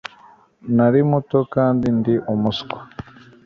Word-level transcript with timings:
nari 0.75 0.99
muto 1.09 1.39
kandi 1.53 1.85
ndi 1.97 2.15
umuswa 2.33 2.77